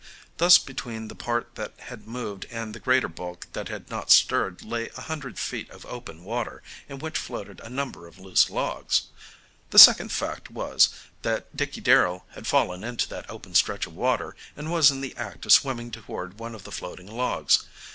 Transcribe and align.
Thus 0.37 0.57
between 0.57 1.09
the 1.09 1.15
part 1.15 1.53
that 1.53 1.73
had 1.77 2.07
moved 2.07 2.45
and 2.49 2.73
the 2.73 2.79
greater 2.79 3.07
bulk 3.07 3.45
that 3.53 3.67
had 3.69 3.91
not 3.91 4.09
stirred 4.09 4.63
lay 4.63 4.89
a 4.97 5.01
hundred 5.01 5.37
feet 5.37 5.69
of 5.69 5.85
open 5.85 6.23
water 6.23 6.63
in 6.89 6.97
which 6.97 7.19
floated 7.19 7.59
a 7.59 7.69
number 7.69 8.07
of 8.07 8.17
loose 8.17 8.49
logs. 8.49 9.03
The 9.69 9.77
second 9.77 10.11
fact 10.11 10.49
was, 10.49 10.89
that 11.21 11.55
Dickey 11.55 11.81
Darrell 11.81 12.25
had 12.31 12.47
fallen 12.47 12.83
into 12.83 13.07
that 13.09 13.29
open 13.29 13.53
stretch 13.53 13.85
of 13.85 13.93
water 13.93 14.35
and 14.57 14.71
was 14.71 14.89
in 14.89 15.01
the 15.01 15.15
act 15.17 15.45
of 15.45 15.51
swimming 15.51 15.91
toward 15.91 16.39
one 16.39 16.55
of 16.55 16.63
the 16.63 16.71
floating 16.71 17.05
logs. 17.05 17.63